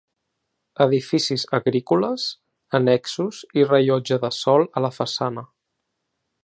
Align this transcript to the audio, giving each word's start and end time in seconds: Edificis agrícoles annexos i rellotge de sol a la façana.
Edificis 0.85 1.43
agrícoles 1.57 2.25
annexos 2.81 3.43
i 3.61 3.69
rellotge 3.73 4.21
de 4.27 4.35
sol 4.41 4.69
a 4.81 4.87
la 4.89 4.95
façana. 5.01 5.49